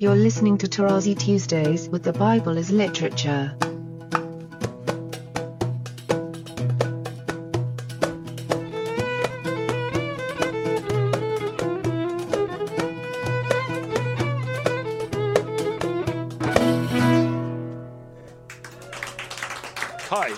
[0.00, 3.54] You're listening to Tarazi Tuesdays with the Bible as Literature.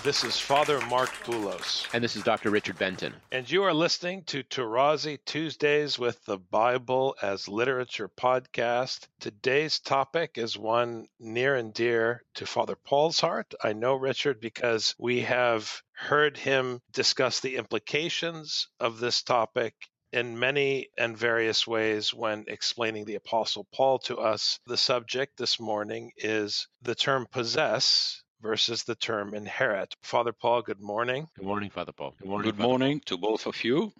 [0.03, 2.49] This is Father Mark Boulos, And this is Dr.
[2.49, 3.13] Richard Benton.
[3.31, 9.07] and you are listening to Tarazi Tuesdays with the Bible as Literature podcast.
[9.21, 13.53] Today's topic is one near and dear to Father Paul's heart.
[13.63, 19.73] I know Richard because we have heard him discuss the implications of this topic
[20.11, 24.59] in many and various ways when explaining the Apostle Paul to us.
[24.67, 29.95] The subject this morning is the term possess versus the term inherit.
[30.03, 31.27] Father Paul, good morning.
[31.35, 32.13] Good morning, Father Paul.
[32.19, 32.45] Good morning.
[32.51, 33.93] Good Father morning to both of you.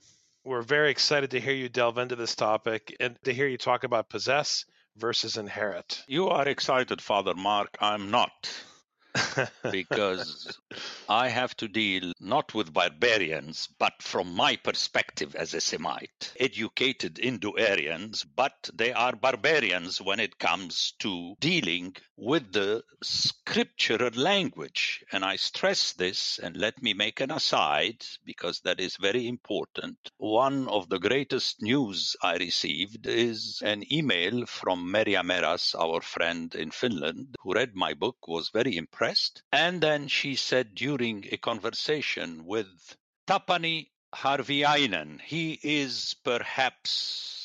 [0.44, 3.86] We're very excited to hear you delve into this topic and to hear you talk
[3.86, 4.66] about possess
[4.98, 6.04] versus inherit.
[6.06, 7.70] You are excited, Father Mark.
[7.80, 8.32] I'm not,
[9.72, 10.58] because
[11.08, 17.20] I have to deal not with barbarians, but from my perspective as a Semite, educated
[17.20, 25.04] Indo-Aryans, but they are barbarians when it comes to dealing with the scriptural language.
[25.12, 29.98] And I stress this, and let me make an aside, because that is very important.
[30.18, 36.54] One of the greatest news I received is an email from Maria Meras, our friend
[36.56, 39.03] in Finland, who read my book, was very impressed.
[39.52, 42.96] And then she said during a conversation with
[43.28, 47.43] Tapani Harviainen, he is perhaps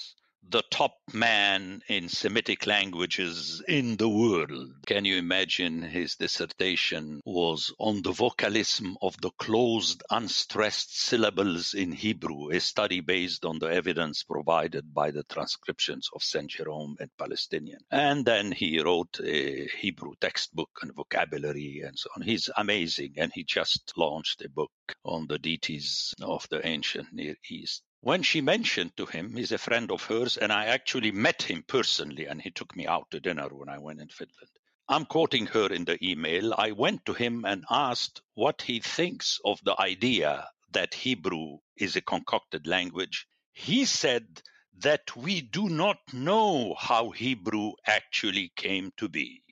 [0.51, 4.73] the top man in Semitic languages in the world.
[4.87, 11.93] Can you imagine his dissertation was on the vocalism of the closed, unstressed syllables in
[11.93, 16.49] Hebrew, a study based on the evidence provided by the transcriptions of St.
[16.49, 17.81] Jerome and Palestinian.
[17.91, 22.23] And then he wrote a Hebrew textbook and vocabulary and so on.
[22.23, 24.73] He's amazing, and he just launched a book
[25.05, 27.83] on the deities of the ancient Near East.
[28.01, 31.65] When she mentioned to him, he's a friend of hers, and I actually met him
[31.67, 34.51] personally, and he took me out to dinner when I went in Finland.
[34.89, 36.55] I'm quoting her in the email.
[36.57, 41.97] I went to him and asked what he thinks of the idea that Hebrew is
[41.97, 43.27] a concocted language.
[43.53, 44.43] He said
[44.79, 49.43] that we do not know how Hebrew actually came to be.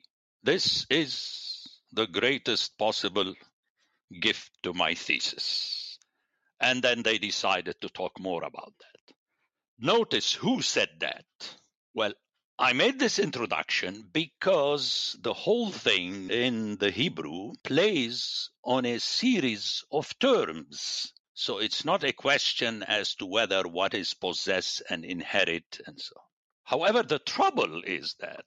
[0.41, 3.33] This is the greatest possible
[4.21, 5.86] gift to my thesis.
[6.59, 9.15] And then they decided to talk more about that.
[9.79, 11.25] Notice who said that.
[11.93, 12.13] Well,
[12.59, 19.83] I made this introduction because the whole thing in the Hebrew plays on a series
[19.91, 21.13] of terms.
[21.35, 26.15] So it's not a question as to whether what is possess and inherit and so
[26.17, 26.23] on.
[26.63, 28.45] However, the trouble is that,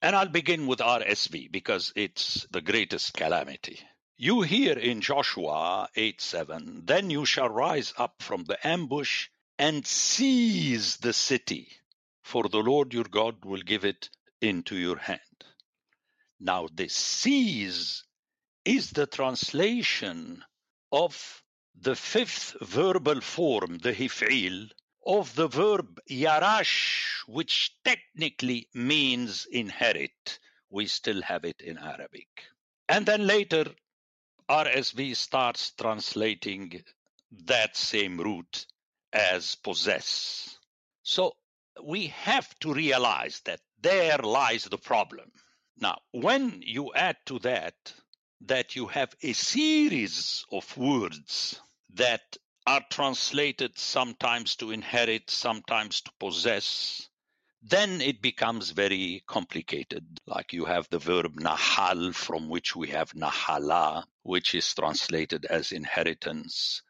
[0.00, 3.78] and I'll begin with RSV because it's the greatest calamity.
[4.22, 9.86] You hear in Joshua 8 7, then you shall rise up from the ambush and
[9.86, 11.72] seize the city,
[12.22, 14.10] for the Lord your God will give it
[14.42, 15.46] into your hand.
[16.38, 18.04] Now, the seize
[18.66, 20.44] is the translation
[20.92, 21.42] of
[21.74, 24.68] the fifth verbal form, the hif'il,
[25.06, 30.38] of the verb yarash, which technically means inherit.
[30.68, 32.28] We still have it in Arabic.
[32.86, 33.64] And then later,
[34.50, 36.82] RSV starts translating
[37.44, 38.66] that same root
[39.12, 40.58] as possess.
[41.04, 41.36] So
[41.84, 45.30] we have to realize that there lies the problem.
[45.78, 47.74] Now, when you add to that
[48.40, 51.60] that you have a series of words
[51.94, 57.08] that are translated sometimes to inherit, sometimes to possess,
[57.62, 60.04] then it becomes very complicated.
[60.26, 65.72] Like you have the verb nahal, from which we have nahala, which is translated as
[65.72, 66.82] inheritance.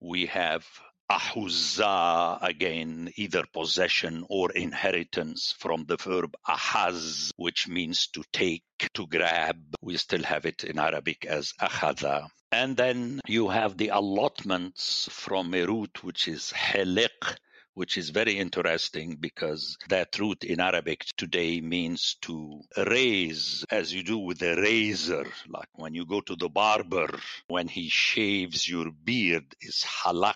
[0.00, 0.66] We have
[1.10, 8.64] ahuzza, again, either possession or inheritance from the verb ahaz, which means to take,
[8.94, 9.58] to grab.
[9.82, 12.28] We still have it in Arabic as akhadha.
[12.50, 17.36] And then you have the allotments from a root which is heliq,
[17.74, 24.02] which is very interesting because that root in Arabic today means to raise, as you
[24.02, 25.26] do with a razor.
[25.48, 27.08] Like when you go to the barber,
[27.48, 30.34] when he shaves your beard, is halak,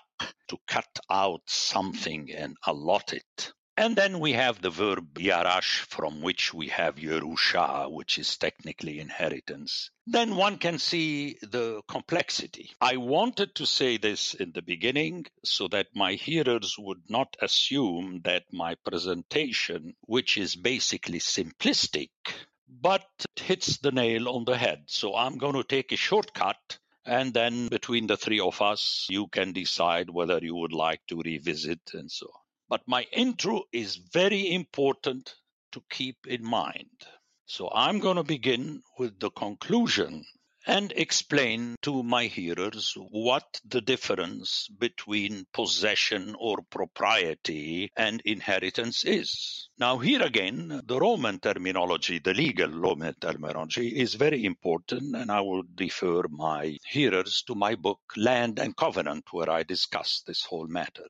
[0.49, 3.53] to cut out something and allot it.
[3.79, 8.99] And then we have the verb yarash, from which we have yerusha, which is technically
[8.99, 9.91] inheritance.
[10.05, 12.73] Then one can see the complexity.
[12.81, 18.23] I wanted to say this in the beginning so that my hearers would not assume
[18.25, 22.11] that my presentation, which is basically simplistic,
[22.69, 24.87] but hits the nail on the head.
[24.87, 29.29] So I'm going to take a shortcut and then between the three of us, you
[29.29, 32.41] can decide whether you would like to revisit and so on.
[32.69, 35.35] But my intro is very important
[35.73, 37.07] to keep in mind.
[37.47, 40.27] So I'm going to begin with the conclusion
[40.67, 49.71] and explain to my hearers what the difference between possession or propriety and inheritance is.
[49.79, 55.41] Now, here again, the Roman terminology, the legal Roman terminology, is very important, and I
[55.41, 60.67] will refer my hearers to my book, Land and Covenant, where I discuss this whole
[60.67, 61.09] matter.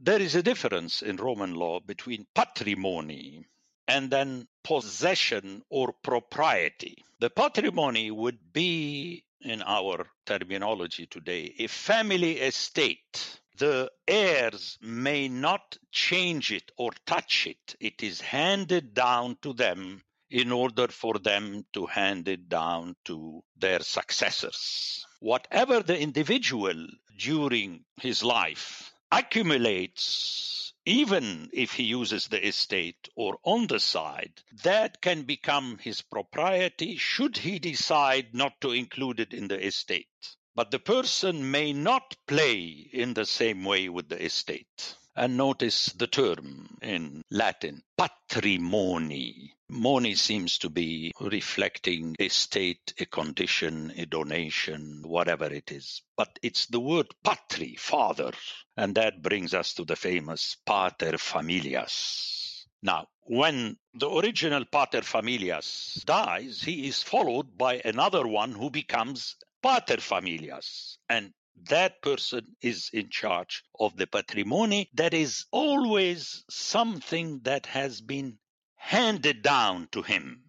[0.00, 3.44] There is a difference in Roman law between patrimony
[3.88, 7.04] and then possession or propriety.
[7.18, 13.40] The patrimony would be, in our terminology today, a family estate.
[13.56, 17.74] The heirs may not change it or touch it.
[17.80, 23.42] It is handed down to them in order for them to hand it down to
[23.56, 25.04] their successors.
[25.18, 26.86] Whatever the individual
[27.16, 34.32] during his life accumulates, even if he uses the estate or on the side,
[34.62, 40.36] that can become his propriety should he decide not to include it in the estate.
[40.54, 44.96] But the person may not play in the same way with the estate.
[45.18, 49.56] And notice the term in Latin, patrimony.
[49.68, 56.02] Moni seems to be reflecting a state, a condition, a donation, whatever it is.
[56.16, 58.30] But it's the word patri, father.
[58.76, 62.64] And that brings us to the famous pater familias.
[62.80, 69.34] Now, when the original pater familias dies, he is followed by another one who becomes
[69.64, 70.96] pater familias.
[71.08, 71.32] And
[71.66, 74.88] that person is in charge of the patrimony.
[74.94, 78.38] That is always something that has been
[78.76, 80.44] handed down to him.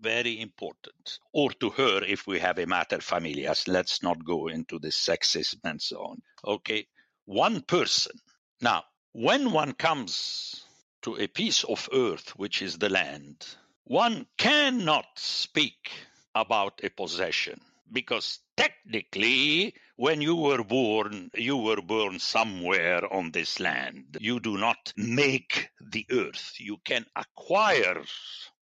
[0.00, 1.18] Very important.
[1.32, 3.68] Or to her if we have a mater familias.
[3.68, 6.22] Let's not go into the sexism and so on.
[6.44, 6.86] Okay.
[7.24, 8.18] One person.
[8.60, 10.64] Now, when one comes
[11.02, 13.46] to a piece of earth, which is the land,
[13.84, 15.90] one cannot speak
[16.34, 17.60] about a possession
[17.92, 24.16] because technically, when you were born, you were born somewhere on this land.
[24.20, 26.54] You do not make the earth.
[26.58, 28.02] You can acquire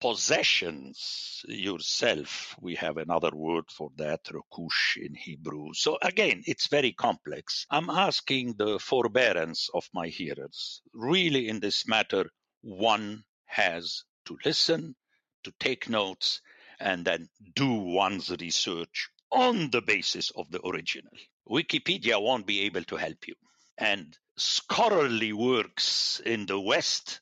[0.02, 2.56] possessions yourself.
[2.62, 5.74] We have another word for that, rokush in Hebrew.
[5.74, 7.66] So again, it's very complex.
[7.72, 10.82] I'm asking the forbearance of my hearers.
[10.94, 12.30] Really, in this matter,
[12.62, 14.96] one has to listen,
[15.44, 16.42] to take notes,
[16.80, 21.12] and then do one's research on the basis of the original.
[21.50, 23.36] Wikipedia won't be able to help you.
[23.78, 27.22] And scholarly works in the West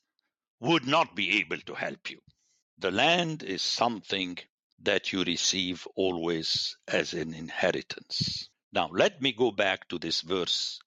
[0.60, 2.20] would not be able to help you.
[2.78, 4.38] The land is something
[4.82, 8.48] that you receive always as an inheritance.
[8.72, 10.80] Now, let me go back to this verse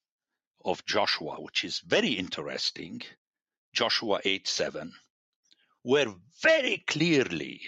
[0.64, 3.02] of Joshua, which is very interesting.
[3.74, 4.94] Joshua 8 7,
[5.84, 7.62] where very clearly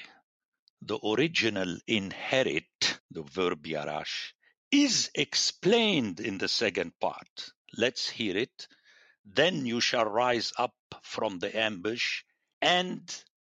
[0.82, 4.34] the original inherit, the verb yarash,
[4.72, 7.52] is explained in the second part.
[7.78, 8.68] Let's hear it.
[9.26, 12.24] Then you shall rise up from the ambush
[12.62, 13.02] and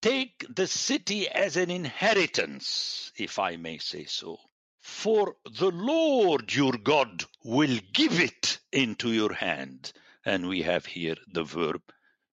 [0.01, 4.39] take the city as an inheritance, if I may say so.
[4.81, 9.91] For the Lord your God will give it into your hand.
[10.25, 11.81] And we have here the verb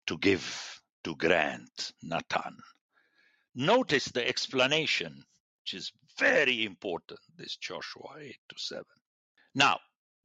[0.07, 2.57] to give, to grant, Natan.
[3.55, 5.23] Notice the explanation,
[5.61, 8.83] which is very important, this Joshua 8 to 7.
[9.53, 9.79] Now,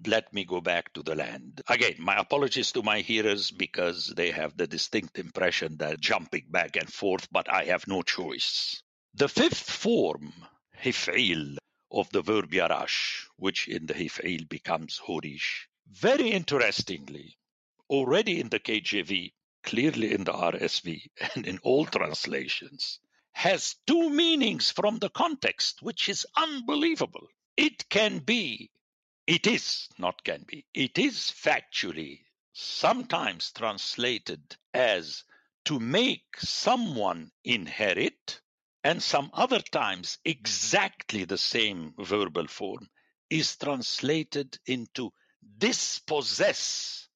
[0.06, 1.60] let me go back to the land.
[1.68, 6.76] Again, my apologies to my hearers because they have the distinct impression that jumping back
[6.76, 8.82] and forth, but I have no choice.
[9.12, 10.32] The fifth form,
[10.80, 11.58] hif'il,
[11.90, 17.36] of the verb yarash, which in the hif'il becomes horish, very interestingly,
[17.90, 19.32] already in the KJV,
[19.64, 23.00] clearly in the RSV, and in all translations,
[23.38, 27.28] has two meanings from the context, which is unbelievable.
[27.56, 28.70] It can be,
[29.28, 35.24] it is, not can be, it is factually sometimes translated as
[35.66, 38.40] to make someone inherit,
[38.84, 42.88] and some other times exactly the same verbal form
[43.30, 45.12] is translated into
[45.58, 47.08] dispossess.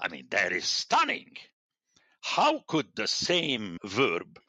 [0.00, 1.36] I mean, that is stunning.
[2.22, 4.40] how could the same verb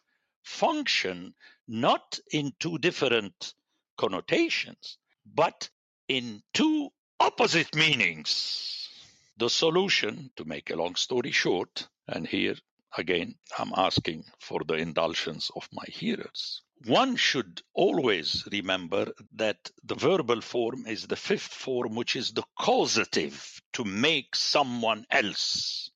[0.49, 1.33] function
[1.67, 3.53] not in two different
[3.97, 5.69] connotations, but
[6.07, 6.89] in two
[7.19, 8.89] opposite meanings?
[9.37, 12.55] The solution, to make a long story short, and here
[12.97, 16.61] again I'm asking for the indulgence of my hearers.
[16.85, 22.43] One should always remember that the verbal form is the fifth form, which is the
[22.57, 25.91] causative to make someone else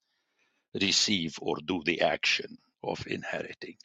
[0.74, 3.78] receive or do the action of inheriting.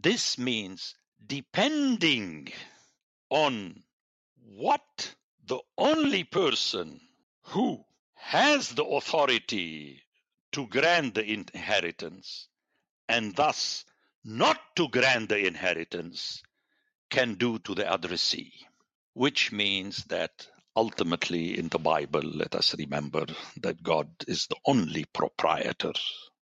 [0.00, 0.94] This means
[1.26, 2.52] depending
[3.30, 3.82] on
[4.44, 5.14] what
[5.46, 7.00] the only person
[7.42, 7.84] who
[8.14, 10.02] has the authority
[10.52, 12.48] to grant the inheritance
[13.08, 13.84] and thus
[14.24, 16.42] not to grant the inheritance
[17.10, 18.52] can do to the addressee,
[19.12, 23.26] which means that ultimately in the Bible, let us remember
[23.58, 25.92] that God is the only proprietor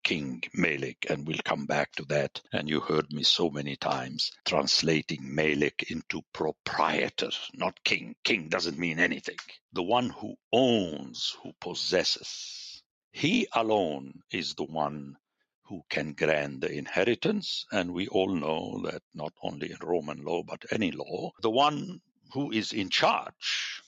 [0.05, 2.39] King Melech, and we'll come back to that.
[2.53, 8.15] And you heard me so many times translating Melech into proprietor, not king.
[8.24, 9.38] King doesn't mean anything.
[9.74, 12.83] The one who owns, who possesses.
[13.12, 15.17] He alone is the one
[15.63, 17.65] who can grant the inheritance.
[17.71, 22.00] And we all know that not only in Roman law, but any law, the one
[22.31, 23.81] who is in charge,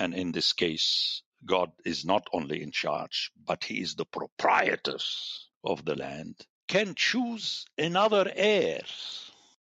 [0.00, 4.98] and in this case, God is not only in charge, but he is the proprietor
[5.64, 6.34] of the land,
[6.68, 8.82] can choose another heir.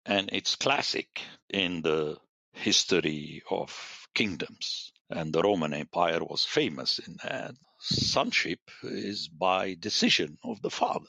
[0.06, 2.18] And it's classic in the
[2.54, 4.92] history of kingdoms.
[5.10, 7.56] And the Roman Empire was famous in that.
[7.80, 11.06] Sonship is by decision of the father.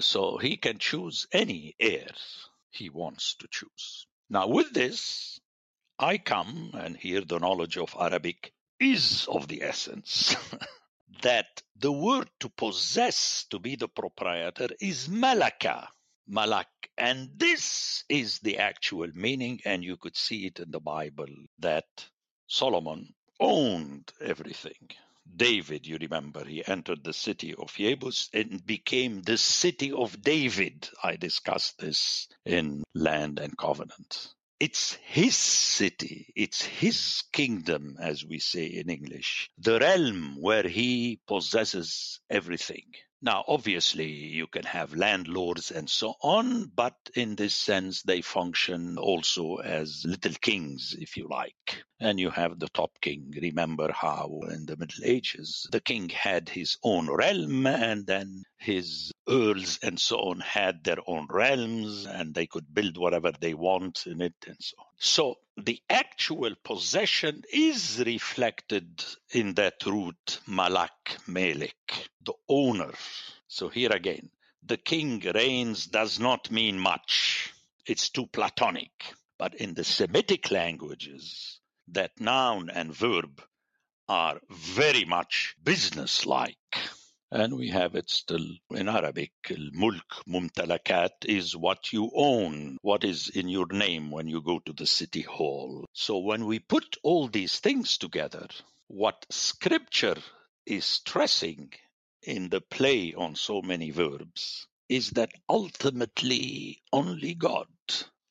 [0.00, 2.10] So he can choose any heir
[2.70, 4.06] he wants to choose.
[4.30, 5.40] Now, with this,
[5.98, 10.36] I come and here the knowledge of Arabic is of the essence.
[11.22, 15.86] that the word to possess, to be the proprietor, is malaka,
[16.26, 16.68] malak.
[16.96, 21.28] And this is the actual meaning, and you could see it in the Bible
[21.60, 21.86] that
[22.46, 24.90] Solomon owned everything.
[25.36, 30.88] David, you remember, he entered the city of Jebus and became the city of David.
[31.02, 34.34] I discussed this in Land and Covenant.
[34.60, 41.20] It's his city, it's his kingdom, as we say in English, the realm where he
[41.28, 42.92] possesses everything.
[43.22, 48.98] Now, obviously, you can have landlords and so on, but in this sense, they function
[48.98, 51.84] also as little kings, if you like.
[52.00, 53.34] And you have the top king.
[53.42, 59.12] Remember how in the Middle Ages, the king had his own realm, and then his
[59.28, 64.06] earls and so on had their own realms, and they could build whatever they want
[64.06, 64.86] in it, and so on.
[64.98, 72.92] So, the actual possession is reflected in that root malak melek, the owner.
[73.48, 74.30] So here again,
[74.62, 77.52] the king reigns does not mean much.
[77.86, 78.92] It's too platonic.
[79.38, 81.57] But in the Semitic languages,
[81.92, 83.42] that noun and verb
[84.08, 86.56] are very much business-like.
[87.30, 89.32] And we have it still in Arabic.
[89.50, 94.72] Mulk mumtalakat is what you own, what is in your name when you go to
[94.72, 95.84] the city hall.
[95.92, 98.46] So when we put all these things together,
[98.86, 100.16] what scripture
[100.64, 101.70] is stressing
[102.22, 107.68] in the play on so many verbs is that ultimately only God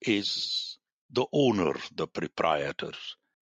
[0.02, 0.80] is
[1.12, 2.94] the owner, the proprietor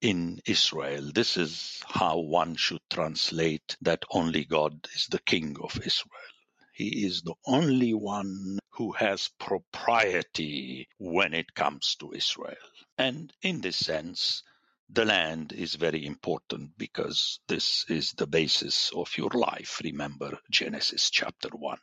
[0.05, 1.12] in Israel.
[1.15, 6.33] This is how one should translate that only God is the King of Israel.
[6.74, 12.69] He is the only one who has propriety when it comes to Israel.
[13.00, 14.43] And in this sense,
[14.89, 19.81] the land is very important because this is the basis of your life.
[19.83, 21.79] Remember Genesis chapter 1.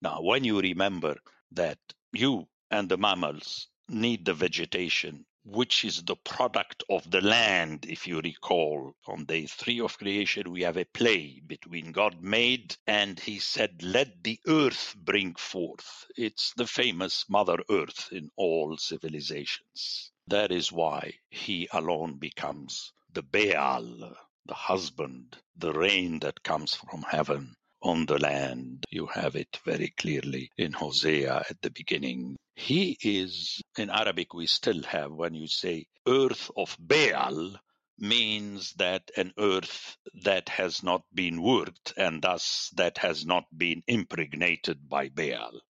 [0.00, 1.16] Now, when you remember
[1.50, 1.78] that
[2.12, 7.84] you and the mammals need the vegetation which is the product of the land.
[7.86, 12.76] If you recall, on day three of creation, we have a play between God made
[12.86, 16.06] and he said, Let the earth bring forth.
[16.16, 20.10] It's the famous Mother Earth in all civilizations.
[20.28, 27.02] That is why he alone becomes the Baal, the husband, the rain that comes from
[27.02, 28.84] heaven on the land.
[28.90, 32.36] You have it very clearly in Hosea at the beginning.
[32.56, 37.56] He is, in Arabic, we still have, when you say earth of Baal,
[37.98, 43.82] means that an earth that has not been worked and thus that has not been
[43.86, 45.60] impregnated by Baal.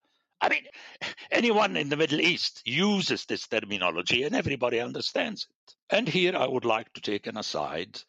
[0.40, 0.64] I mean,
[1.30, 5.75] anyone in the Middle East uses this terminology and everybody understands it.
[5.90, 8.00] And here I would like to take an aside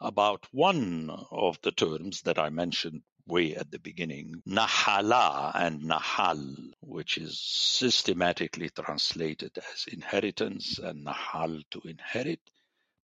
[0.00, 6.72] about one of the terms that I mentioned way at the beginning, Nahala and Nahal,
[6.80, 12.40] which is systematically translated as inheritance and Nahal to inherit.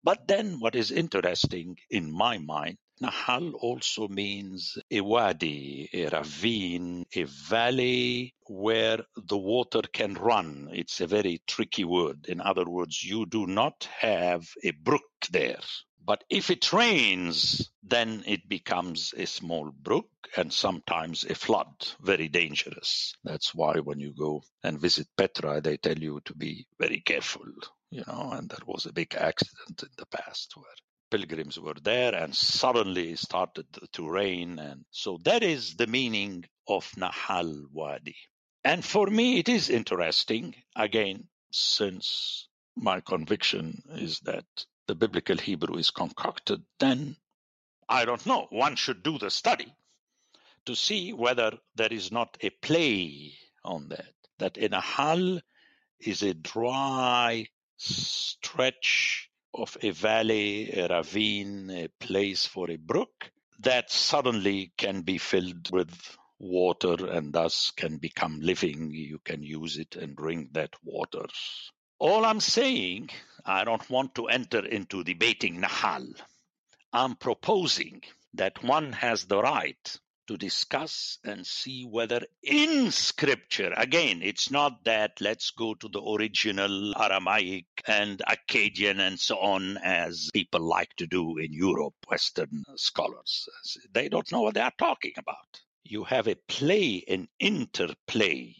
[0.04, 7.04] But then what is interesting in my mind, Nahal also means a wadi, a ravine,
[7.14, 10.68] a valley where the water can run.
[10.72, 12.26] It's a very tricky word.
[12.26, 15.60] In other words, you do not have a brook there.
[16.04, 22.28] But if it rains, then it becomes a small brook and sometimes a flood, very
[22.28, 23.14] dangerous.
[23.22, 27.46] That's why when you go and visit Petra, they tell you to be very careful,
[27.90, 30.74] you know, and there was a big accident in the past where
[31.10, 34.58] pilgrims were there and suddenly started to rain.
[34.58, 38.16] And so that is the meaning of Nahal Wadi.
[38.64, 44.46] And for me, it is interesting, again, since my conviction is that
[44.92, 47.16] the biblical Hebrew is concocted, then
[47.88, 48.46] I don't know.
[48.50, 49.72] One should do the study
[50.66, 53.32] to see whether there is not a play
[53.64, 54.12] on that.
[54.38, 55.40] That Nahal
[55.98, 57.46] is a dry
[57.78, 65.16] stretch of a valley, a ravine, a place for a brook that suddenly can be
[65.16, 68.90] filled with water and thus can become living.
[68.92, 71.24] You can use it and drink that water.
[71.98, 73.08] All I'm saying,
[73.44, 76.14] I don't want to enter into debating Nahal.
[76.92, 78.02] I'm proposing
[78.34, 84.84] that one has the right to discuss and see whether in scripture, again, it's not
[84.84, 90.94] that let's go to the original Aramaic and Akkadian and so on, as people like
[90.96, 93.48] to do in Europe, Western scholars.
[93.92, 95.60] They don't know what they are talking about.
[95.84, 98.54] You have a play, an interplay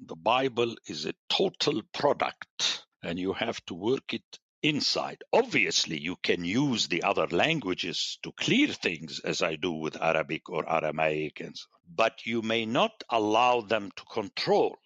[0.00, 5.22] the Bible is a total product and you have to work it inside.
[5.32, 10.48] Obviously, you can use the other languages to clear things as I do with Arabic
[10.50, 14.76] or Aramaic, and so, but you may not allow them to control.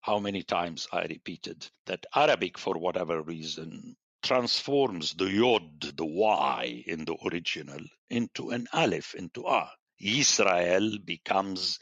[0.00, 6.82] How many times I repeated that Arabic, for whatever reason, transforms the yod, the y
[6.86, 9.70] in the original, into an aleph, into a.
[10.00, 11.78] Israel becomes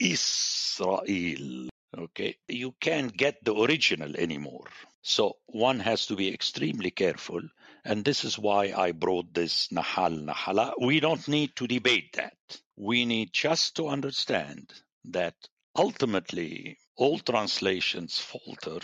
[0.00, 1.68] Israel.
[1.96, 4.66] Okay, you can't get the original anymore.
[5.02, 7.42] So one has to be extremely careful.
[7.84, 10.72] And this is why I brought this Nahal Nahala.
[10.80, 12.36] We don't need to debate that.
[12.76, 14.72] We need just to understand
[15.06, 15.34] that
[15.76, 18.80] ultimately all translations falter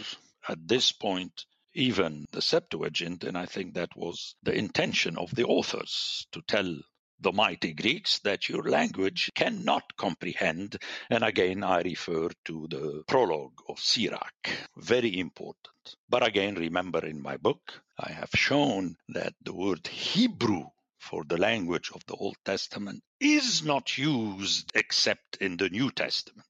[0.46, 3.24] at this point, even the Septuagint.
[3.24, 6.78] And I think that was the intention of the authors to tell
[7.20, 10.76] the mighty Greeks that your language cannot comprehend.
[11.10, 14.48] And again, I refer to the prologue of Sirach.
[14.76, 15.96] Very important.
[16.08, 20.64] But again, remember in my book, I have shown that the word Hebrew
[21.00, 26.46] for the language of the Old Testament is not used except in the New Testament.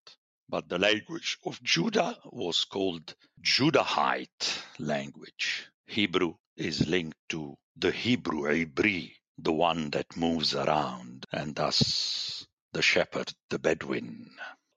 [0.49, 5.69] But the language of Judah was called Judahite language.
[5.87, 12.83] Hebrew is linked to the Hebrew Ibri, the one that moves around, and thus the
[12.83, 14.31] shepherd, the Bedouin.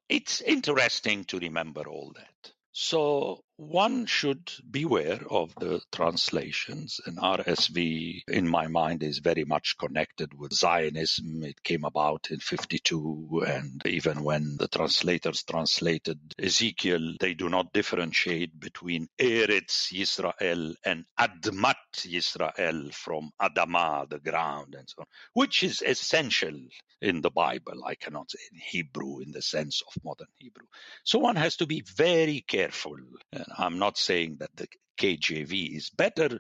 [0.08, 2.54] It's interesting to remember all that.
[2.72, 7.00] So one should beware of the translations.
[7.06, 11.44] And RSV, in my mind, is very much connected with Zionism.
[11.44, 13.44] It came about in 52.
[13.48, 21.06] And even when the translators translated Ezekiel, they do not differentiate between Eretz Yisrael and
[21.20, 26.58] Admat Yisrael from Adama, the ground, and so on, which is essential
[27.02, 27.84] in the Bible.
[27.86, 30.68] I cannot say in Hebrew in the sense of modern Hebrew.
[31.04, 32.98] So one has to be very careful.
[33.34, 36.40] And I'm not saying that the KJV is better.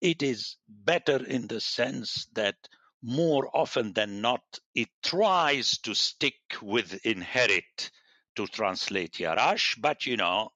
[0.00, 2.56] It is better in the sense that
[3.02, 4.42] more often than not,
[4.74, 7.90] it tries to stick with inherit
[8.36, 10.50] to translate Yarash, but you know,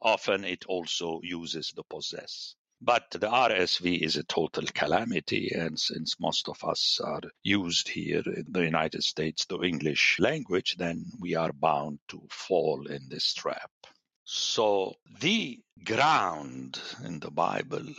[0.00, 2.54] often it also uses the possess.
[2.82, 8.22] But the RSV is a total calamity, and since most of us are used here
[8.24, 13.34] in the United States to English language, then we are bound to fall in this
[13.34, 13.70] trap.
[14.32, 17.92] So the ground in the Bible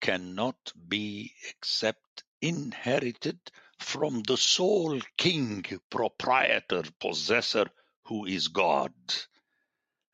[0.00, 3.38] cannot be except inherited
[3.78, 7.70] from the sole king, proprietor, possessor,
[8.06, 8.92] who is God.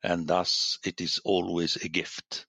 [0.03, 2.45] And thus it is always a gift.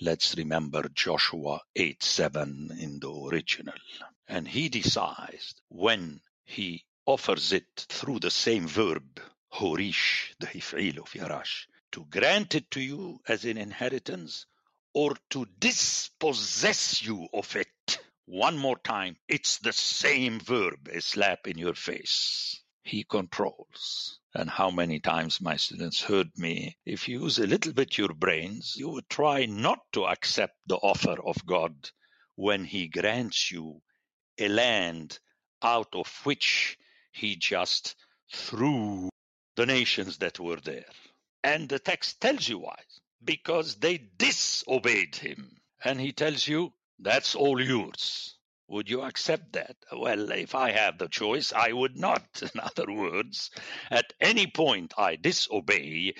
[0.00, 3.78] Let's remember Joshua 8 7 in the original.
[4.26, 9.20] And he decides when he offers it through the same verb,
[9.52, 14.46] horish, the hif'il of Yarash, to grant it to you as an inheritance
[14.94, 17.98] or to dispossess you of it.
[18.26, 22.60] One more time, it's the same verb, a slap in your face.
[22.84, 24.18] he controls.
[24.34, 28.14] And how many times my students heard me, if you use a little bit your
[28.14, 31.90] brains, you would try not to accept the offer of God
[32.34, 33.80] when he grants you
[34.38, 35.18] a land
[35.62, 36.78] out of which
[37.12, 37.94] he just
[38.32, 39.10] threw
[39.56, 40.86] the nations that were there.
[41.44, 42.78] And the text tells you why.
[43.24, 45.56] Because they disobeyed him.
[45.84, 48.36] And he tells you, that's all yours.
[48.68, 49.76] Would you accept that?
[49.92, 52.24] Well, if I have the choice, I would not.
[52.54, 53.50] In other words,
[53.90, 56.14] at any point I disobey,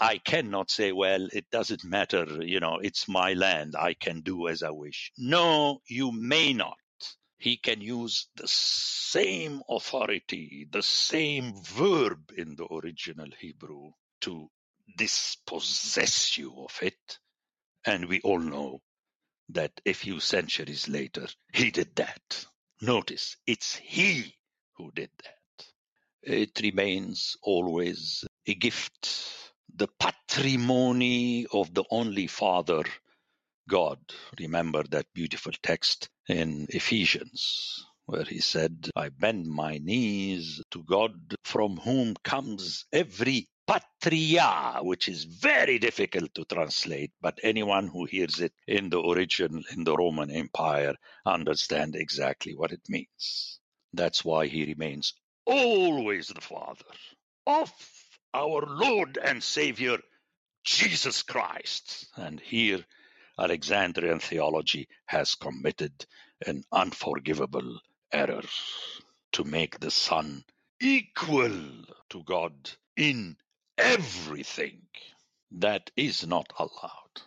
[0.00, 4.48] I cannot say, well, it doesn't matter, you know, it's my land, I can do
[4.48, 5.12] as I wish.
[5.18, 6.78] No, you may not.
[7.38, 13.90] He can use the same authority, the same verb in the original Hebrew
[14.22, 14.48] to
[14.96, 17.18] dispossess you of it.
[17.86, 18.80] And we all know
[19.50, 22.46] that a few centuries later he did that.
[22.82, 24.34] Notice, it's he
[24.76, 25.66] who did that.
[26.22, 29.10] It remains always a gift,
[29.74, 32.84] the patrimony of the only Father,
[33.68, 33.98] God.
[34.40, 41.14] Remember that beautiful text in Ephesians where he said, I bend my knees to God
[41.44, 48.40] from whom comes every patria, which is very difficult to translate, but anyone who hears
[48.40, 53.58] it in the origin in the Roman Empire understand exactly what it means.
[53.92, 55.14] That's why he remains
[55.46, 56.84] always the Father
[57.46, 57.72] of
[58.34, 59.98] our Lord and Savior,
[60.64, 62.08] Jesus Christ.
[62.16, 62.84] And here,
[63.38, 66.06] Alexandrian theology has committed
[66.46, 67.80] an unforgivable
[68.12, 68.42] error
[69.32, 70.44] to make the Son
[70.80, 72.54] equal to God
[72.96, 73.36] in
[73.78, 74.82] everything.
[75.52, 77.22] That is not allowed.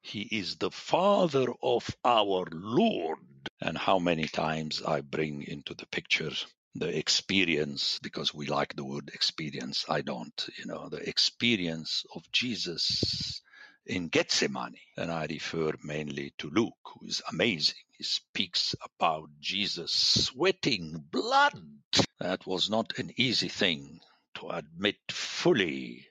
[0.00, 3.18] He is the Father of our Lord.
[3.60, 6.32] And how many times I bring into the picture
[6.74, 9.86] the experience, because we like the word experience.
[9.88, 13.40] I don't, you know, the experience of Jesus
[13.86, 14.76] in Gethsemane.
[14.96, 17.76] And I refer mainly to Luke, who is amazing.
[17.96, 21.60] He speaks about Jesus sweating blood.
[22.20, 24.00] That was not an easy thing
[24.36, 26.06] to admit fully,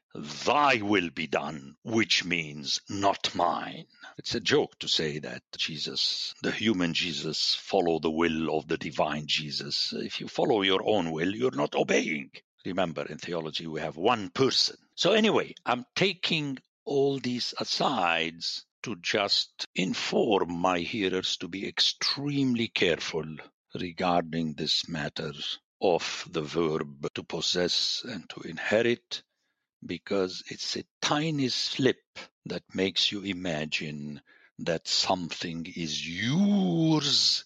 [0.46, 3.86] Thy will be done, which means not mine.
[4.18, 8.78] It's a joke to say that Jesus, the human Jesus, follow the will of the
[8.78, 9.92] divine Jesus.
[9.92, 12.32] If you follow your own will, you're not obeying.
[12.66, 14.78] Remember, in theology, we have one person.
[14.96, 22.70] So, anyway, I'm taking all these asides to just inform my hearers to be extremely
[22.70, 23.26] careful
[23.74, 25.34] regarding this matter
[25.82, 29.24] of the verb to possess and to inherit
[29.86, 32.02] because it's a tiny slip
[32.46, 34.22] that makes you imagine
[34.60, 37.46] that something is yours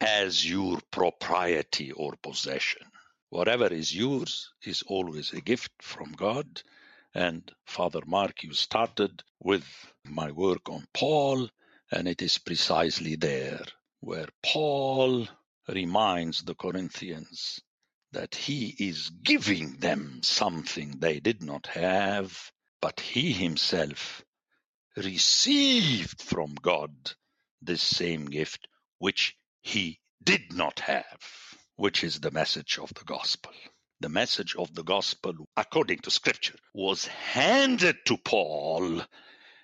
[0.00, 2.82] as your propriety or possession.
[3.30, 6.62] Whatever is yours is always a gift from God.
[7.14, 9.64] And Father Mark, you started with
[10.04, 11.48] my work on Paul,
[11.90, 13.64] and it is precisely there
[14.00, 15.28] where Paul
[15.68, 17.60] reminds the Corinthians
[18.12, 24.24] that he is giving them something they did not have, but he himself
[24.96, 26.92] received from God
[27.62, 31.18] this same gift which he did not have,
[31.76, 33.52] which is the message of the gospel.
[34.00, 39.02] The message of the gospel, according to scripture, was handed to Paul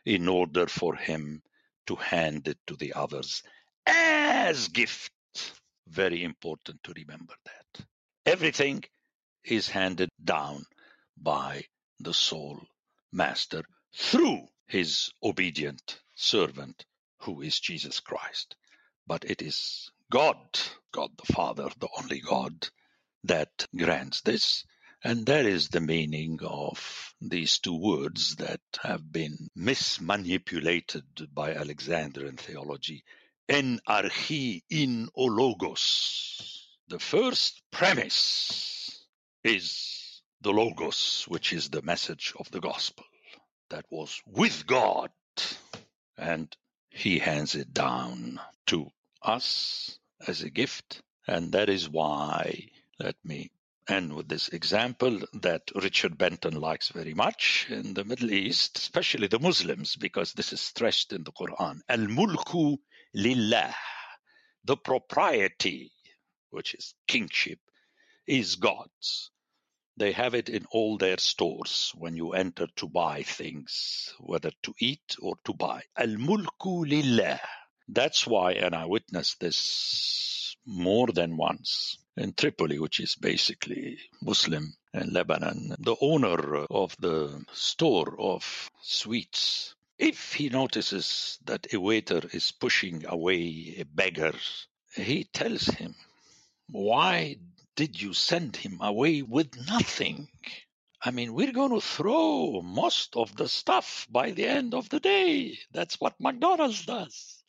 [0.04, 1.42] in order for him
[1.86, 3.42] to hand it to the others
[3.86, 5.12] as gift
[5.90, 7.84] very important to remember that.
[8.24, 8.84] Everything
[9.44, 10.64] is handed down
[11.16, 11.64] by
[11.98, 12.60] the sole
[13.12, 13.62] master
[13.94, 16.84] through his obedient servant,
[17.18, 18.54] who is Jesus Christ.
[19.06, 20.38] But it is God,
[20.92, 22.68] God the Father, the only God,
[23.24, 24.64] that grants this.
[25.02, 32.36] And that is the meaning of these two words that have been mismanipulated by Alexandrian
[32.36, 33.02] theology
[33.50, 36.68] en archi in ologos.
[36.86, 39.04] The first premise
[39.42, 43.04] is the logos, which is the message of the gospel
[43.70, 45.10] that was with God.
[46.16, 46.56] And
[46.90, 51.02] he hands it down to us as a gift.
[51.26, 52.68] And that is why,
[53.00, 53.50] let me
[53.88, 59.26] end with this example that Richard Benton likes very much in the Middle East, especially
[59.26, 61.80] the Muslims, because this is stressed in the Quran.
[61.88, 62.78] Al mulku
[63.14, 63.74] lillah.
[64.64, 65.92] The propriety,
[66.50, 67.58] which is kingship,
[68.26, 69.30] is God's.
[69.96, 74.74] They have it in all their stores when you enter to buy things, whether to
[74.78, 75.82] eat or to buy.
[75.96, 77.40] Al mulku lillah.
[77.88, 84.74] That's why, and I witnessed this more than once, in Tripoli, which is basically Muslim
[84.94, 89.74] in Lebanon, the owner of the store of sweets.
[90.02, 94.32] If he notices that a waiter is pushing away a beggar,
[94.94, 95.94] he tells him,
[96.70, 97.36] Why
[97.76, 100.28] did you send him away with nothing?
[101.04, 105.00] I mean, we're going to throw most of the stuff by the end of the
[105.00, 105.58] day.
[105.70, 107.44] That's what McDonald's does.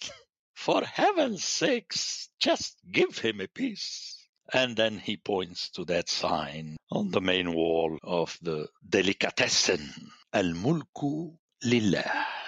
[0.53, 4.27] For heaven's sakes, just give him a piece.
[4.51, 10.53] And then he points to that sign on the main wall of the delicatessen, Al
[10.53, 12.40] Mulku Lillah.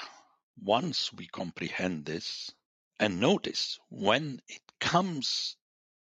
[0.62, 2.52] Once we comprehend this,
[3.00, 5.58] and notice when it comes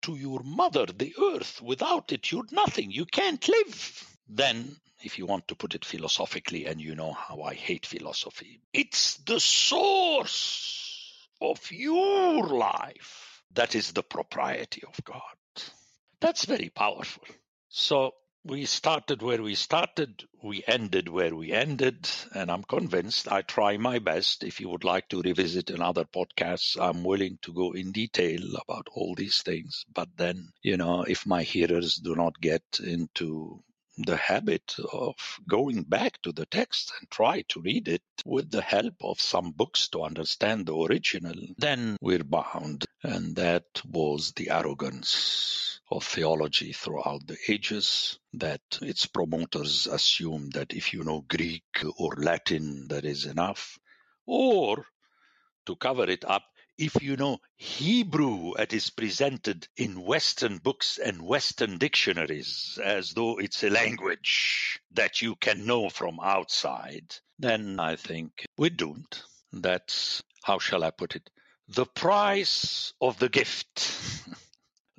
[0.02, 2.90] to your mother, the earth, without it, you're nothing.
[2.90, 7.42] You can't live then if you want to put it philosophically, and you know how
[7.42, 15.64] I hate philosophy, it's the source of your life that is the propriety of God.
[16.20, 17.24] That's very powerful.
[17.68, 18.12] So
[18.44, 23.76] we started where we started, we ended where we ended, and I'm convinced I try
[23.76, 24.44] my best.
[24.44, 28.88] If you would like to revisit another podcast, I'm willing to go in detail about
[28.92, 29.84] all these things.
[29.92, 33.62] But then, you know, if my hearers do not get into
[33.98, 35.14] the habit of
[35.46, 39.50] going back to the text and try to read it with the help of some
[39.50, 42.86] books to understand the original, then we're bound.
[43.02, 50.72] And that was the arrogance of theology throughout the ages that its promoters assumed that
[50.72, 51.64] if you know Greek
[51.98, 53.78] or Latin, that is enough.
[54.26, 54.86] Or
[55.66, 56.44] to cover it up,
[56.78, 63.38] if you know Hebrew, it is presented in Western books and Western dictionaries as though
[63.38, 69.22] it's a language that you can know from outside, then I think we're doomed.
[69.52, 71.28] That's, how shall I put it,
[71.68, 73.92] the price of the gift.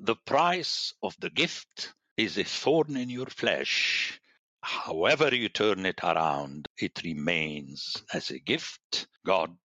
[0.04, 4.20] the price of the gift is a thorn in your flesh.
[4.64, 9.08] However you turn it around, it remains as a gift.
[9.26, 9.56] God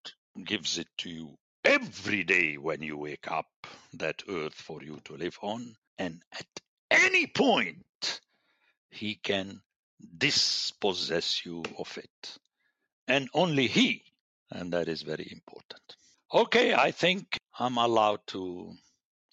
[0.45, 3.47] gives it to you every day when you wake up
[3.95, 5.75] that earth for you to live on.
[5.99, 6.47] And at
[6.91, 8.21] any point,
[8.91, 9.63] he can
[10.19, 12.39] dispossess you of it.
[13.09, 14.03] And only he.
[14.51, 15.97] And that is very important.
[16.33, 18.75] Okay, I think I'm allowed to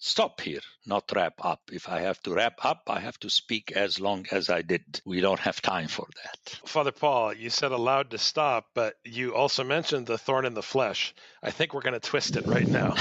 [0.04, 1.60] stop here, not wrap up.
[1.72, 5.00] If I have to wrap up, I have to speak as long as I did.
[5.06, 6.60] We don't have time for that.
[6.66, 10.62] Father Paul, you said allowed to stop, but you also mentioned the thorn in the
[10.62, 11.14] flesh.
[11.42, 12.94] I think we're going to twist it right now.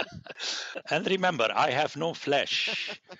[0.90, 3.00] and remember, I have no flesh.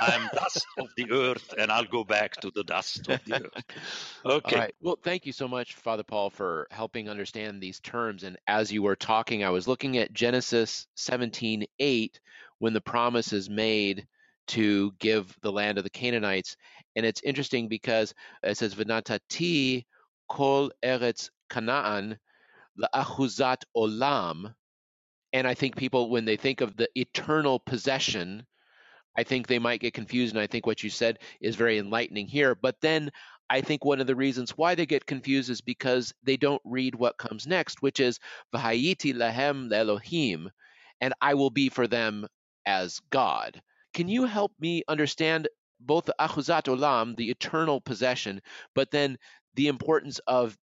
[0.00, 3.64] I'm dust of the earth, and I'll go back to the dust of the earth.
[4.24, 4.56] Okay.
[4.56, 4.74] Right.
[4.80, 8.24] Well, thank you so much, Father Paul, for helping understand these terms.
[8.24, 12.18] And as you were talking, I was looking at Genesis 17:8
[12.58, 14.08] when the promise is made
[14.48, 16.56] to give the land of the Canaanites,
[16.96, 19.84] and it's interesting because it says "V'natati
[20.28, 22.18] kol eretz Canaan
[22.80, 24.54] la'achuzat olam,"
[25.32, 28.46] and I think people when they think of the eternal possession
[29.16, 30.34] I think they might get confused.
[30.34, 32.54] And I think what you said is very enlightening here.
[32.54, 33.10] But then
[33.48, 36.94] I think one of the reasons why they get confused is because they don't read
[36.94, 38.18] what comes next, which is
[38.54, 40.50] Vahayiti lahem Elohim,
[41.00, 42.26] and I will be for them
[42.64, 43.60] as God.
[43.94, 45.48] Can you help me understand
[45.80, 48.40] both the Achuzat Olam, the eternal possession,
[48.74, 49.16] but then
[49.54, 50.56] the importance of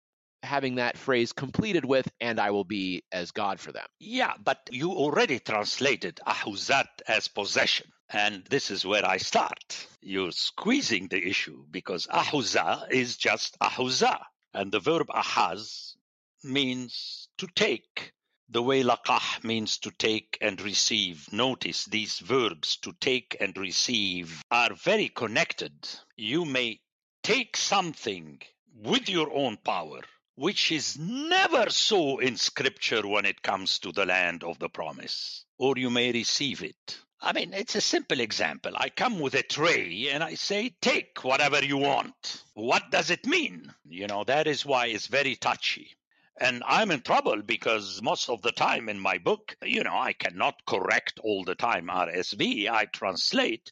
[0.43, 3.85] having that phrase completed with, and I will be as God for them?
[3.99, 7.87] Yeah, but you already translated Ahuzat as possession.
[8.15, 9.87] And this is where I start.
[9.99, 14.19] You're squeezing the issue because ahuza is just ahuza.
[14.53, 15.97] And the verb ahaz
[16.43, 18.13] means to take.
[18.49, 21.27] The way laqah means to take and receive.
[21.33, 25.73] Notice these verbs to take and receive are very connected.
[26.15, 26.81] You may
[27.23, 28.43] take something
[28.75, 30.01] with your own power,
[30.35, 35.45] which is never so in scripture when it comes to the land of the promise,
[35.57, 38.73] or you may receive it I mean, it's a simple example.
[38.75, 42.43] I come with a tray and I say, take whatever you want.
[42.53, 43.73] What does it mean?
[43.85, 45.95] You know, that is why it's very touchy.
[46.37, 50.11] And I'm in trouble because most of the time in my book, you know, I
[50.11, 52.69] cannot correct all the time RSV.
[52.69, 53.71] I translate.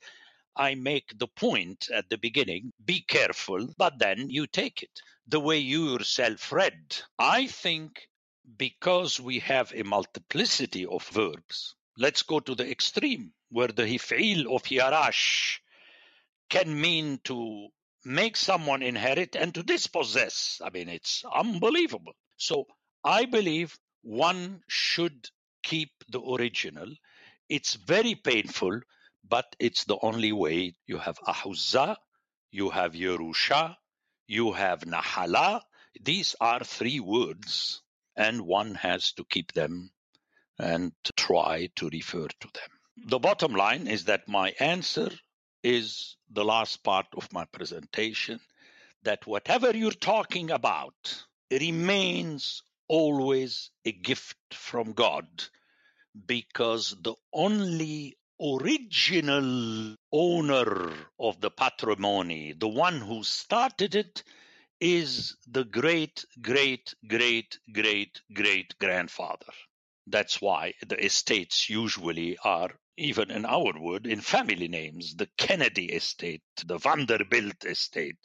[0.56, 5.42] I make the point at the beginning be careful, but then you take it the
[5.42, 6.96] way you yourself read.
[7.20, 8.08] I think
[8.58, 14.48] because we have a multiplicity of verbs, let's go to the extreme where the hif'il
[14.48, 15.60] of yarash
[16.50, 17.68] can mean to
[18.04, 20.62] make someone inherit and to dispossess.
[20.64, 22.14] I mean, it's unbelievable.
[22.38, 22.66] So
[23.04, 25.30] I believe one should
[25.64, 26.88] keep the original.
[27.50, 28.82] It's very painful,
[29.28, 30.76] but it's the only way.
[30.88, 31.96] You have Ahuzah,
[32.52, 33.76] you have Yerusha,
[34.28, 35.62] you have Nahala.
[36.02, 37.82] These are three words,
[38.16, 39.92] and one has to keep them
[40.58, 42.81] and try to refer to them.
[42.98, 45.10] The bottom line is that my answer
[45.64, 48.40] is the last part of my presentation
[49.04, 55.28] that whatever you're talking about remains always a gift from God
[56.26, 64.24] because the only original owner of the patrimony, the one who started it,
[64.80, 69.54] is the great, great, great, great, great grandfather.
[70.08, 75.92] That's why the estates usually are, even in our word, in family names, the Kennedy
[75.92, 78.18] estate, the Vanderbilt estate.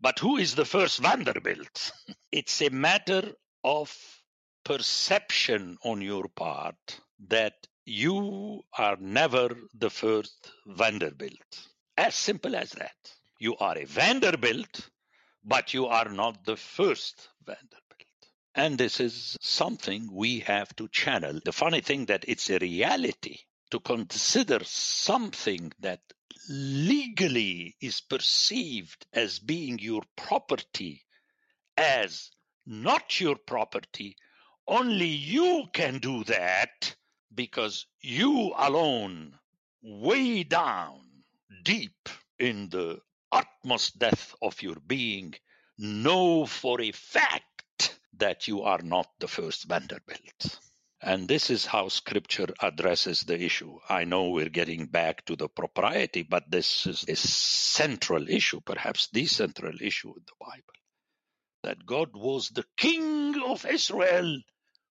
[0.00, 1.92] But who is the first Vanderbilt?
[2.32, 3.32] It's a matter
[3.64, 3.96] of
[4.64, 7.54] perception on your part that
[7.86, 11.68] you are never the first Vanderbilt.
[11.96, 12.96] As simple as that.
[13.38, 14.90] You are a Vanderbilt,
[15.44, 17.85] but you are not the first Vanderbilt.
[18.58, 21.40] And this is something we have to channel.
[21.44, 23.40] The funny thing that it's a reality
[23.70, 26.00] to consider something that
[26.48, 31.04] legally is perceived as being your property
[31.76, 32.30] as
[32.64, 34.16] not your property.
[34.66, 36.96] Only you can do that
[37.34, 39.38] because you alone,
[39.82, 41.02] way down,
[41.62, 45.34] deep in the utmost depth of your being,
[45.76, 47.55] know for a fact
[48.18, 50.60] that you are not the first Vanderbilt.
[51.02, 53.78] And this is how scripture addresses the issue.
[53.88, 59.08] I know we're getting back to the propriety, but this is a central issue, perhaps
[59.12, 60.74] the central issue in the Bible.
[61.62, 64.40] That God was the king of Israel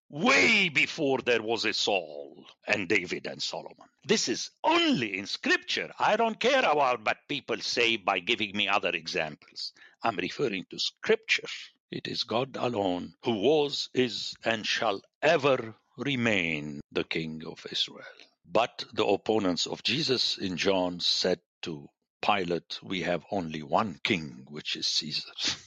[0.10, 3.90] way before there was a Saul and David and Solomon.
[4.06, 5.92] This is only in scripture.
[5.98, 9.74] I don't care about what people say by giving me other examples.
[10.04, 11.48] I'm referring to scripture.
[11.92, 18.06] It is God alone who was, is, and shall ever remain the King of Israel.
[18.46, 21.90] But the opponents of Jesus in John said to
[22.22, 25.32] Pilate, We have only one king, which is Caesar.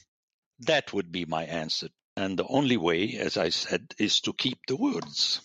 [0.59, 1.87] That would be my answer.
[2.17, 5.39] And the only way, as I said, is to keep the words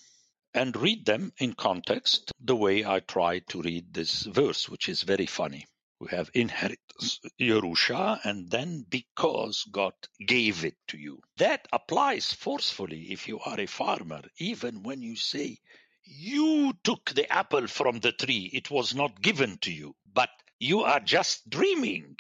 [0.53, 5.03] and read them in context the way I try to read this verse, which is
[5.03, 5.67] very funny.
[6.05, 11.23] We have inheritance, Yerusha, and then because God gave it to you.
[11.39, 15.61] That applies forcefully if you are a farmer, even when you say,
[16.05, 20.29] You took the apple from the tree, it was not given to you, but
[20.61, 22.19] you are just dreaming.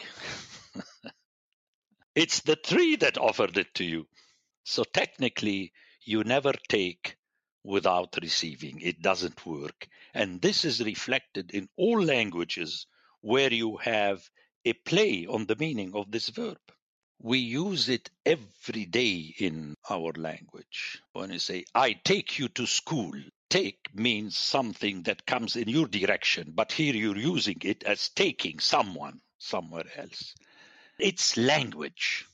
[2.14, 4.09] it's the tree that offered it to you.
[4.64, 7.18] So technically, you never take
[7.62, 8.81] without receiving.
[8.81, 9.88] It doesn't work.
[10.14, 12.87] And this is reflected in all languages
[13.25, 14.29] where you have
[14.67, 16.59] a play on the meaning of this verb.
[17.23, 21.01] We use it every day in our language.
[21.15, 23.13] When you say, I take you to school,
[23.49, 28.59] take means something that comes in your direction, but here you're using it as taking
[28.59, 30.35] someone somewhere else.
[30.99, 32.27] It's language.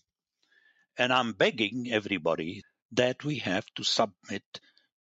[0.99, 4.43] And I'm begging everybody that we have to submit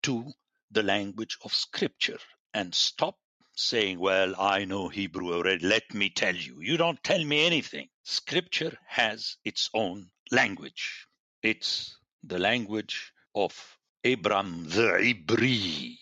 [0.02, 0.32] to
[0.72, 2.20] the language of Scripture
[2.56, 3.18] and stop
[3.56, 5.66] saying, Well, I know Hebrew already.
[5.66, 6.62] Let me tell you.
[6.62, 7.90] You don't tell me anything.
[8.04, 11.08] Scripture has its own language.
[11.42, 15.98] It's the language of Abram the Ibri,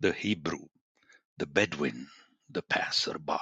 [0.00, 0.66] the Hebrew,
[1.38, 2.08] the Bedouin,
[2.50, 3.38] the passerby,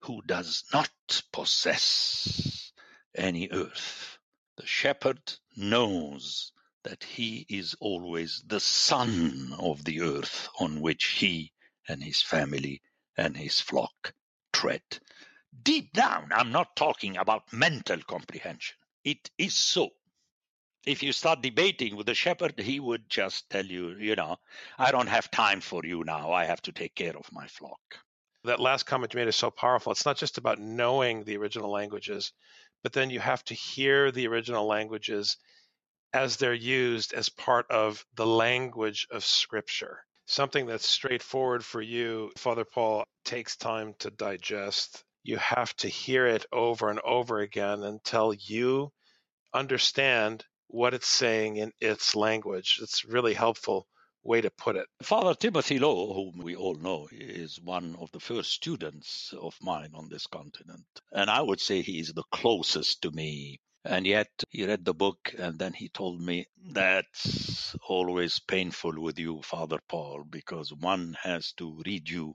[0.00, 0.90] who does not
[1.32, 2.72] possess
[3.14, 4.18] any earth.
[4.56, 5.20] The shepherd
[5.56, 6.52] knows
[6.84, 11.52] that he is always the son of the earth on which he
[11.88, 12.82] and his family
[13.16, 14.14] and his flock
[14.52, 14.82] tread.
[15.62, 18.76] Deep down, I'm not talking about mental comprehension.
[19.04, 19.90] It is so.
[20.86, 24.38] If you start debating with the shepherd, he would just tell you, you know,
[24.78, 26.32] I don't have time for you now.
[26.32, 27.80] I have to take care of my flock.
[28.44, 29.92] That last comment you made is so powerful.
[29.92, 32.32] It's not just about knowing the original languages,
[32.82, 35.36] but then you have to hear the original languages
[36.12, 42.32] as they're used as part of the language of Scripture something that's straightforward for you,
[42.36, 45.04] Father Paul, takes time to digest.
[45.22, 48.92] You have to hear it over and over again until you
[49.54, 52.78] understand what it's saying in its language.
[52.82, 53.86] It's really helpful
[54.24, 54.86] way to put it.
[55.02, 59.90] Father Timothy Lowe, whom we all know, is one of the first students of mine
[59.94, 60.84] on this continent.
[61.12, 64.94] And I would say he is the closest to me and yet he read the
[64.94, 71.16] book and then he told me that's always painful with you, Father Paul, because one
[71.22, 72.34] has to read you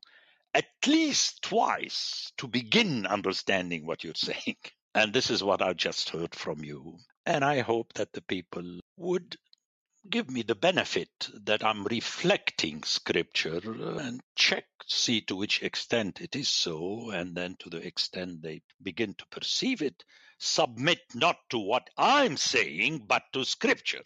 [0.54, 4.58] at least twice to begin understanding what you're saying.
[4.96, 6.98] And this is what I just heard from you.
[7.26, 9.38] And I hope that the people would
[10.10, 11.10] give me the benefit
[11.46, 17.36] that I'm reflecting scripture uh, and check, see to which extent it is so, and
[17.36, 20.04] then to the extent they begin to perceive it,
[20.38, 24.04] submit not to what I'm saying, but to scripture.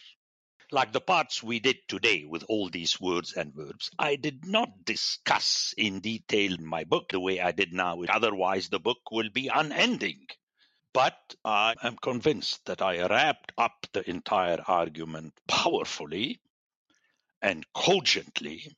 [0.71, 4.85] Like the parts we did today with all these words and verbs, I did not
[4.85, 8.01] discuss in detail my book the way I did now.
[8.03, 10.27] Otherwise, the book will be unending.
[10.93, 16.41] But I am convinced that I wrapped up the entire argument powerfully
[17.41, 18.75] and cogently.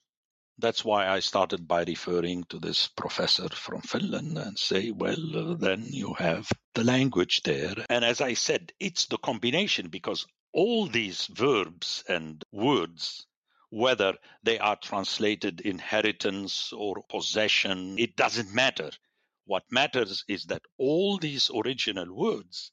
[0.60, 5.88] That's why I started by referring to this professor from Finland and say, well, then
[5.90, 7.86] you have the language there.
[7.90, 13.26] And as I said, it's the combination because all these verbs and words,
[13.70, 18.92] whether they are translated inheritance or possession, it doesn't matter.
[19.46, 22.72] What matters is that all these original words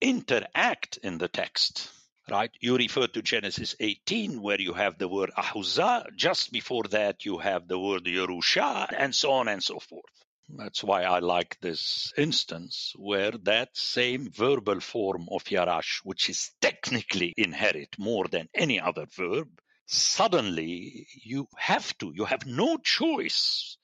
[0.00, 1.90] interact in the text.
[2.30, 2.52] Right?
[2.60, 6.14] You refer to Genesis 18, where you have the word ahuzah.
[6.14, 10.04] Just before that, you have the word Yerusha, and so on and so forth.
[10.48, 16.52] That's why I like this instance where that same verbal form of yarash, which is
[16.60, 19.48] technically inherit more than any other verb,
[19.86, 23.76] suddenly you have to, you have no choice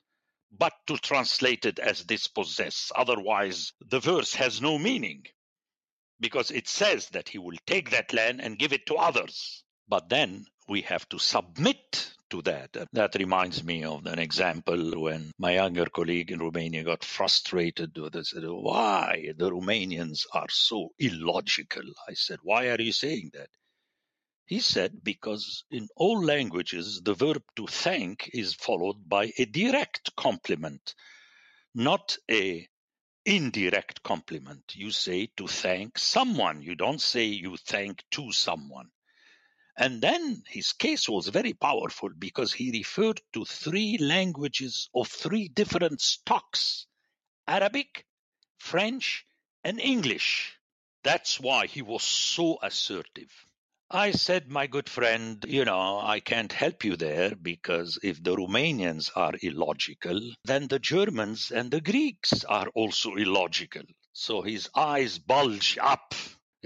[0.57, 2.92] but to translate it as dispossess.
[2.94, 5.24] Otherwise, the verse has no meaning
[6.21, 9.64] because it says that he will take that land and give it to others.
[9.89, 12.77] But then we have to submit to that.
[12.93, 18.17] That reminds me of an example when my younger colleague in Romania got frustrated with
[18.17, 18.27] it.
[18.27, 21.85] Said, Why the Romanians are so illogical?
[22.09, 23.49] I said, Why are you saying that?
[24.47, 30.17] He said, Because in all languages, the verb to thank is followed by a direct
[30.17, 30.95] complement,
[31.75, 32.69] not a
[33.27, 34.74] indirect compliment.
[34.77, 36.62] You say to thank someone.
[36.62, 38.89] You don't say you thank to someone.
[39.77, 45.49] And then his case was very powerful because he referred to three languages of three
[45.49, 46.87] different stocks
[47.47, 48.07] Arabic,
[48.59, 49.27] French,
[49.62, 50.57] and English.
[51.03, 53.31] That's why he was so assertive.
[53.91, 58.37] I said, my good friend, you know, I can't help you there because if the
[58.37, 63.84] Romanians are illogical, then the Germans and the Greeks are also illogical.
[64.12, 66.14] So his eyes bulge up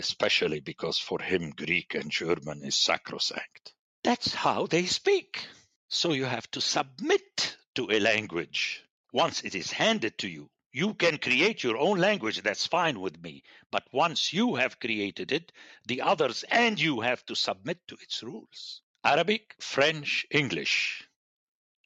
[0.01, 3.75] especially because for him Greek and German is sacrosanct.
[4.03, 5.47] That's how they speak.
[5.89, 8.83] So you have to submit to a language.
[9.13, 13.21] Once it is handed to you, you can create your own language, that's fine with
[13.23, 13.43] me.
[13.71, 15.53] But once you have created it,
[15.87, 18.83] the others and you have to submit to its rules.
[19.05, 21.09] Arabic, French, English,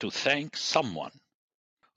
[0.00, 1.12] to thank someone.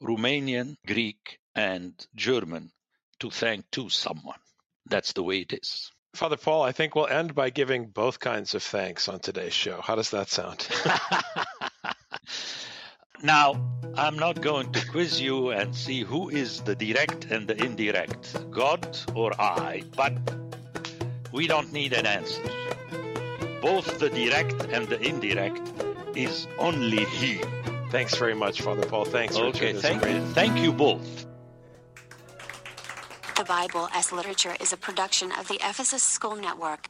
[0.01, 2.71] Romanian, Greek, and German,
[3.19, 4.39] to thank to someone.
[4.85, 5.91] That's the way it is.
[6.13, 9.81] Father Paul, I think we'll end by giving both kinds of thanks on today's show.
[9.81, 10.67] How does that sound?
[13.23, 13.59] now,
[13.95, 18.35] I'm not going to quiz you and see who is the direct and the indirect,
[18.51, 20.13] God or I, but
[21.31, 22.43] we don't need an answer.
[23.61, 25.61] Both the direct and the indirect
[26.15, 27.41] is only He.
[27.89, 29.05] Thanks very much, Father Paul.
[29.05, 29.35] Thanks.
[29.35, 29.81] Okay, Richard.
[29.81, 30.21] thank you.
[30.33, 31.25] Thank you both.
[33.35, 36.87] The Bible as Literature is a production of the Ephesus School Network.